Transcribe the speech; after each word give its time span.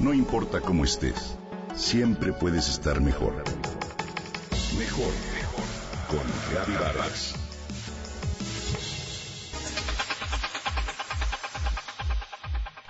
No 0.00 0.14
importa 0.14 0.62
cómo 0.62 0.86
estés, 0.86 1.36
siempre 1.76 2.32
puedes 2.32 2.70
estar 2.70 3.02
mejor. 3.02 3.34
Mejor, 4.78 5.12
mejor. 5.34 5.64
Con 6.08 6.54
Gaby 6.54 6.72
Vargas. 6.72 7.34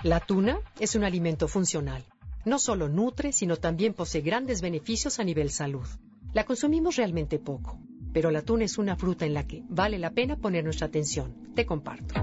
La 0.03 0.21
tuna 0.21 0.61
es 0.79 0.95
un 0.95 1.03
alimento 1.03 1.49
funcional. 1.49 2.05
No 2.45 2.57
solo 2.59 2.87
nutre, 2.87 3.33
sino 3.33 3.57
también 3.57 3.93
posee 3.93 4.21
grandes 4.21 4.61
beneficios 4.61 5.19
a 5.19 5.25
nivel 5.25 5.51
salud. 5.51 5.85
La 6.31 6.45
consumimos 6.45 6.95
realmente 6.95 7.39
poco, 7.39 7.77
pero 8.13 8.31
la 8.31 8.41
tuna 8.41 8.63
es 8.63 8.77
una 8.77 8.95
fruta 8.95 9.25
en 9.25 9.33
la 9.33 9.45
que 9.45 9.63
vale 9.67 9.99
la 9.99 10.11
pena 10.11 10.37
poner 10.37 10.63
nuestra 10.63 10.87
atención. 10.87 11.35
Te 11.55 11.65
comparto. 11.65 12.15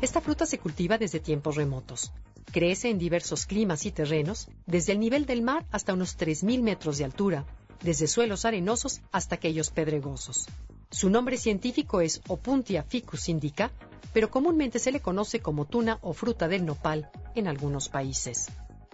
Esta 0.00 0.22
fruta 0.22 0.46
se 0.46 0.58
cultiva 0.58 0.96
desde 0.96 1.20
tiempos 1.20 1.56
remotos. 1.56 2.14
Crece 2.50 2.90
en 2.90 2.98
diversos 2.98 3.46
climas 3.46 3.86
y 3.86 3.92
terrenos, 3.92 4.48
desde 4.66 4.92
el 4.92 5.00
nivel 5.00 5.26
del 5.26 5.42
mar 5.42 5.64
hasta 5.70 5.94
unos 5.94 6.18
3.000 6.18 6.62
metros 6.62 6.98
de 6.98 7.04
altura, 7.04 7.46
desde 7.82 8.06
suelos 8.06 8.44
arenosos 8.44 9.00
hasta 9.10 9.36
aquellos 9.36 9.70
pedregosos. 9.70 10.46
Su 10.90 11.08
nombre 11.08 11.38
científico 11.38 12.00
es 12.00 12.20
Opuntia 12.28 12.82
ficus 12.82 13.28
indica, 13.28 13.70
pero 14.12 14.30
comúnmente 14.30 14.78
se 14.78 14.92
le 14.92 15.00
conoce 15.00 15.40
como 15.40 15.64
tuna 15.64 15.98
o 16.02 16.12
fruta 16.12 16.48
del 16.48 16.66
nopal 16.66 17.10
en 17.34 17.48
algunos 17.48 17.88
países. 17.88 18.48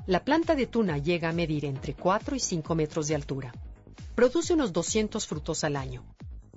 La 0.07 0.25
planta 0.25 0.55
de 0.55 0.67
tuna 0.67 0.99
llega 0.99 1.29
a 1.29 1.33
medir 1.33 1.65
entre 1.65 1.95
4 1.95 2.37
y 2.37 2.41
5 2.41 2.75
metros 2.75 3.09
de 3.09 3.15
altura. 3.15 3.53
Produce 4.15 4.55
unos 4.55 4.73
200 4.73 5.27
frutos 5.27 5.65
al 5.65 5.77
año. 5.77 6.05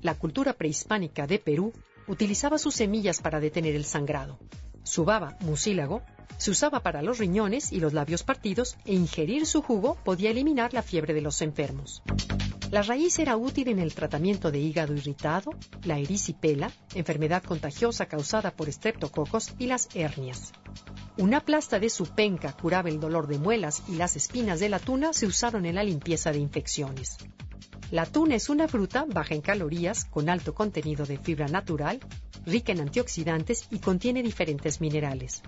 La 0.01 0.15
cultura 0.15 0.53
prehispánica 0.53 1.27
de 1.27 1.39
Perú 1.39 1.73
utilizaba 2.07 2.57
sus 2.57 2.75
semillas 2.75 3.21
para 3.21 3.39
detener 3.39 3.75
el 3.75 3.85
sangrado. 3.85 4.39
Su 4.83 5.05
baba, 5.05 5.37
mucílago, 5.41 6.01
se 6.37 6.51
usaba 6.51 6.81
para 6.81 7.01
los 7.01 7.19
riñones 7.19 7.71
y 7.71 7.79
los 7.79 7.93
labios 7.93 8.23
partidos 8.23 8.77
e 8.85 8.93
ingerir 8.93 9.45
su 9.45 9.61
jugo 9.61 9.95
podía 10.03 10.31
eliminar 10.31 10.73
la 10.73 10.81
fiebre 10.81 11.13
de 11.13 11.21
los 11.21 11.41
enfermos. 11.41 12.01
La 12.71 12.81
raíz 12.81 13.19
era 13.19 13.35
útil 13.35 13.67
en 13.67 13.79
el 13.79 13.93
tratamiento 13.93 14.49
de 14.49 14.59
hígado 14.59 14.93
irritado, 14.95 15.51
la 15.83 15.99
erisipela, 15.99 16.71
enfermedad 16.95 17.43
contagiosa 17.43 18.05
causada 18.05 18.51
por 18.51 18.69
estreptococos 18.69 19.53
y 19.59 19.67
las 19.67 19.89
hernias. 19.93 20.53
Una 21.17 21.41
plasta 21.41 21.79
de 21.79 21.89
su 21.89 22.05
penca 22.05 22.53
curaba 22.53 22.87
el 22.87 22.99
dolor 22.99 23.27
de 23.27 23.37
muelas 23.37 23.83
y 23.89 23.97
las 23.97 24.15
espinas 24.15 24.61
de 24.61 24.69
la 24.69 24.79
tuna 24.79 25.11
se 25.11 25.25
usaron 25.25 25.65
en 25.65 25.75
la 25.75 25.83
limpieza 25.83 26.31
de 26.31 26.39
infecciones. 26.39 27.17
La 27.91 28.05
tuna 28.05 28.35
es 28.35 28.47
una 28.47 28.69
fruta 28.69 29.05
baja 29.05 29.35
en 29.35 29.41
calorías, 29.41 30.05
con 30.05 30.29
alto 30.29 30.55
contenido 30.55 31.05
de 31.05 31.17
fibra 31.17 31.47
natural, 31.49 31.99
rica 32.45 32.71
en 32.71 32.81
antioxidantes 32.81 33.67
y 33.71 33.79
contiene 33.79 34.23
diferentes 34.23 34.81
minerales. 34.81 35.41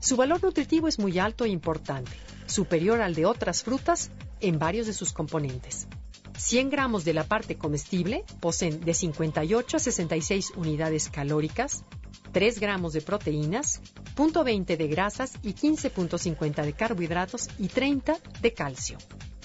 Su 0.00 0.16
valor 0.16 0.42
nutritivo 0.42 0.88
es 0.88 0.98
muy 0.98 1.18
alto 1.18 1.44
e 1.44 1.48
importante, 1.48 2.12
superior 2.46 3.00
al 3.00 3.14
de 3.14 3.26
otras 3.26 3.62
frutas 3.62 4.10
en 4.40 4.58
varios 4.58 4.86
de 4.86 4.92
sus 4.92 5.12
componentes. 5.12 5.88
100 6.36 6.70
gramos 6.70 7.04
de 7.04 7.14
la 7.14 7.24
parte 7.24 7.56
comestible 7.56 8.24
poseen 8.40 8.80
de 8.80 8.92
58 8.92 9.76
a 9.76 9.80
66 9.80 10.52
unidades 10.56 11.08
calóricas, 11.08 11.84
3 12.32 12.60
gramos 12.60 12.92
de 12.92 13.00
proteínas, 13.00 13.80
0.20 14.14 14.76
de 14.76 14.88
grasas 14.88 15.32
y 15.42 15.54
15.50 15.54 16.64
de 16.64 16.72
carbohidratos 16.74 17.48
y 17.58 17.68
30 17.68 18.18
de 18.42 18.52
calcio. 18.52 18.98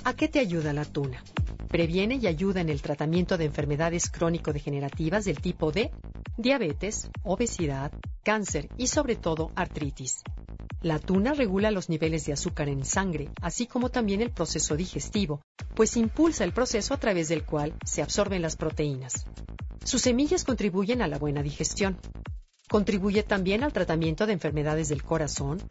¿A 0.03 0.13
qué 0.13 0.27
te 0.27 0.39
ayuda 0.39 0.73
la 0.73 0.83
tuna? 0.83 1.23
Previene 1.71 2.15
y 2.15 2.27
ayuda 2.27 2.59
en 2.59 2.67
el 2.67 2.81
tratamiento 2.81 3.37
de 3.37 3.45
enfermedades 3.45 4.09
crónico-degenerativas 4.09 5.23
del 5.23 5.39
tipo 5.39 5.71
D, 5.71 5.89
diabetes, 6.35 7.09
obesidad, 7.23 7.93
cáncer 8.25 8.67
y 8.77 8.87
sobre 8.87 9.15
todo 9.15 9.51
artritis. 9.55 10.21
La 10.81 10.99
tuna 10.99 11.33
regula 11.33 11.71
los 11.71 11.87
niveles 11.87 12.25
de 12.25 12.33
azúcar 12.33 12.67
en 12.67 12.83
sangre, 12.83 13.29
así 13.41 13.67
como 13.67 13.87
también 13.87 14.21
el 14.21 14.31
proceso 14.31 14.75
digestivo, 14.75 15.43
pues 15.73 15.95
impulsa 15.95 16.43
el 16.43 16.51
proceso 16.51 16.93
a 16.93 16.97
través 16.97 17.29
del 17.29 17.45
cual 17.45 17.73
se 17.85 18.01
absorben 18.01 18.41
las 18.41 18.57
proteínas. 18.57 19.25
Sus 19.85 20.01
semillas 20.01 20.43
contribuyen 20.43 21.01
a 21.01 21.07
la 21.07 21.19
buena 21.19 21.41
digestión. 21.41 21.97
Contribuye 22.67 23.23
también 23.23 23.63
al 23.63 23.71
tratamiento 23.71 24.27
de 24.27 24.33
enfermedades 24.33 24.89
del 24.89 25.03
corazón. 25.03 25.61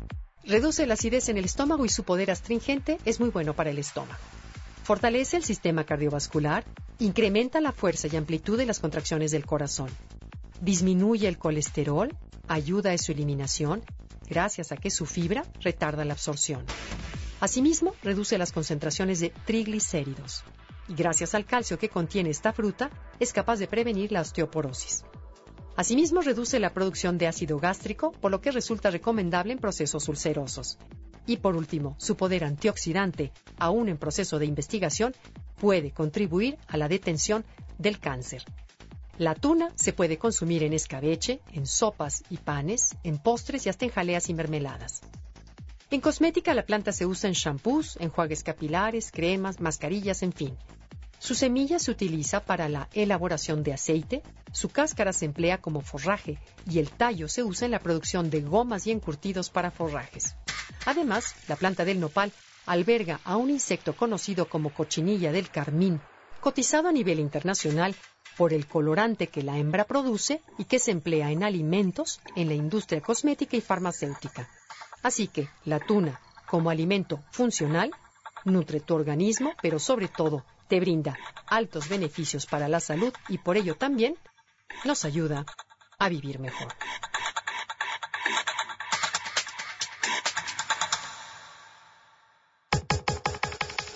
Reduce 0.44 0.86
la 0.86 0.94
acidez 0.94 1.28
en 1.28 1.36
el 1.36 1.44
estómago 1.44 1.84
y 1.84 1.90
su 1.90 2.04
poder 2.04 2.30
astringente 2.30 2.96
es 3.04 3.20
muy 3.20 3.28
bueno 3.28 3.52
para 3.52 3.68
el 3.68 3.78
estómago. 3.78 4.39
Fortalece 4.82 5.36
el 5.36 5.44
sistema 5.44 5.84
cardiovascular, 5.84 6.64
incrementa 6.98 7.60
la 7.60 7.72
fuerza 7.72 8.08
y 8.10 8.16
amplitud 8.16 8.58
de 8.58 8.66
las 8.66 8.80
contracciones 8.80 9.30
del 9.30 9.46
corazón. 9.46 9.90
Disminuye 10.60 11.28
el 11.28 11.38
colesterol, 11.38 12.14
ayuda 12.48 12.92
a 12.92 12.98
su 12.98 13.12
eliminación 13.12 13.82
gracias 14.28 14.72
a 14.72 14.76
que 14.76 14.90
su 14.90 15.06
fibra 15.06 15.44
retarda 15.60 16.04
la 16.04 16.14
absorción. 16.14 16.64
Asimismo, 17.40 17.94
reduce 18.02 18.38
las 18.38 18.52
concentraciones 18.52 19.20
de 19.20 19.30
triglicéridos. 19.44 20.44
Y 20.88 20.94
gracias 20.94 21.34
al 21.34 21.46
calcio 21.46 21.78
que 21.78 21.88
contiene 21.88 22.30
esta 22.30 22.52
fruta, 22.52 22.90
es 23.18 23.32
capaz 23.32 23.58
de 23.58 23.66
prevenir 23.66 24.12
la 24.12 24.20
osteoporosis. 24.20 25.04
Asimismo, 25.76 26.20
reduce 26.20 26.58
la 26.60 26.74
producción 26.74 27.16
de 27.16 27.26
ácido 27.26 27.58
gástrico, 27.58 28.12
por 28.12 28.30
lo 28.30 28.40
que 28.40 28.50
resulta 28.50 28.90
recomendable 28.90 29.52
en 29.52 29.58
procesos 29.58 30.08
ulcerosos. 30.08 30.78
Y 31.26 31.36
por 31.38 31.56
último, 31.56 31.94
su 31.98 32.16
poder 32.16 32.44
antioxidante, 32.44 33.32
aún 33.58 33.88
en 33.88 33.98
proceso 33.98 34.38
de 34.38 34.46
investigación, 34.46 35.14
puede 35.56 35.92
contribuir 35.92 36.58
a 36.66 36.76
la 36.76 36.88
detención 36.88 37.44
del 37.78 37.98
cáncer. 37.98 38.44
La 39.18 39.34
tuna 39.34 39.70
se 39.74 39.92
puede 39.92 40.16
consumir 40.16 40.62
en 40.62 40.72
escabeche, 40.72 41.40
en 41.52 41.66
sopas 41.66 42.24
y 42.30 42.38
panes, 42.38 42.96
en 43.04 43.18
postres 43.18 43.66
y 43.66 43.68
hasta 43.68 43.84
en 43.84 43.90
jaleas 43.90 44.30
y 44.30 44.34
mermeladas. 44.34 45.02
En 45.90 46.00
cosmética 46.00 46.54
la 46.54 46.64
planta 46.64 46.92
se 46.92 47.04
usa 47.04 47.28
en 47.28 47.34
shampoos, 47.34 47.98
enjuagues 48.00 48.42
capilares, 48.42 49.10
cremas, 49.12 49.60
mascarillas, 49.60 50.22
en 50.22 50.32
fin. 50.32 50.56
Su 51.18 51.34
semilla 51.34 51.78
se 51.78 51.90
utiliza 51.90 52.40
para 52.40 52.70
la 52.70 52.88
elaboración 52.94 53.62
de 53.62 53.74
aceite, 53.74 54.22
su 54.52 54.70
cáscara 54.70 55.12
se 55.12 55.26
emplea 55.26 55.60
como 55.60 55.82
forraje 55.82 56.38
y 56.66 56.78
el 56.78 56.90
tallo 56.90 57.28
se 57.28 57.42
usa 57.42 57.66
en 57.66 57.72
la 57.72 57.80
producción 57.80 58.30
de 58.30 58.40
gomas 58.40 58.86
y 58.86 58.90
encurtidos 58.90 59.50
para 59.50 59.70
forrajes. 59.70 60.34
Además, 60.86 61.34
la 61.48 61.56
planta 61.56 61.84
del 61.84 62.00
nopal 62.00 62.32
alberga 62.66 63.20
a 63.24 63.36
un 63.36 63.50
insecto 63.50 63.96
conocido 63.96 64.48
como 64.48 64.72
cochinilla 64.72 65.32
del 65.32 65.50
carmín, 65.50 66.00
cotizado 66.40 66.88
a 66.88 66.92
nivel 66.92 67.20
internacional 67.20 67.94
por 68.36 68.52
el 68.52 68.66
colorante 68.66 69.28
que 69.28 69.42
la 69.42 69.58
hembra 69.58 69.84
produce 69.84 70.42
y 70.56 70.64
que 70.64 70.78
se 70.78 70.90
emplea 70.90 71.30
en 71.30 71.44
alimentos, 71.44 72.20
en 72.36 72.48
la 72.48 72.54
industria 72.54 73.00
cosmética 73.00 73.56
y 73.56 73.60
farmacéutica. 73.60 74.48
Así 75.02 75.28
que 75.28 75.48
la 75.64 75.80
tuna, 75.80 76.20
como 76.46 76.70
alimento 76.70 77.22
funcional, 77.30 77.90
nutre 78.44 78.80
tu 78.80 78.94
organismo, 78.94 79.52
pero 79.60 79.78
sobre 79.78 80.08
todo 80.08 80.44
te 80.68 80.80
brinda 80.80 81.18
altos 81.46 81.88
beneficios 81.88 82.46
para 82.46 82.68
la 82.68 82.80
salud 82.80 83.12
y 83.28 83.38
por 83.38 83.56
ello 83.56 83.74
también 83.76 84.16
nos 84.84 85.04
ayuda 85.04 85.44
a 85.98 86.08
vivir 86.08 86.38
mejor. 86.38 86.68